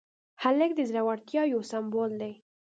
[0.43, 2.33] هلک د زړورتیا یو سمبول دی.